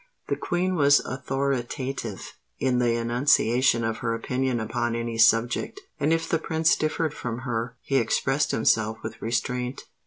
The 0.29 0.35
Queen 0.35 0.73
was 0.73 0.99
authoritative 1.01 2.33
in 2.57 2.79
the 2.79 2.95
enunciation 2.95 3.83
of 3.83 3.97
her 3.97 4.15
opinion 4.15 4.59
upon 4.59 4.95
any 4.95 5.19
subject; 5.19 5.79
and 5.99 6.11
if 6.11 6.27
the 6.27 6.39
Prince 6.39 6.75
differed 6.75 7.13
from 7.13 7.41
her, 7.41 7.77
he 7.83 7.97
expressed 7.97 8.49
himself 8.49 8.97
with 9.03 9.21
restraint. 9.21 9.83